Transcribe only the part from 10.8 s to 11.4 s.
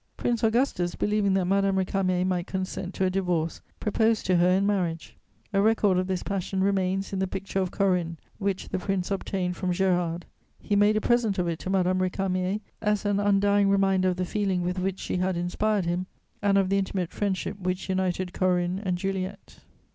a present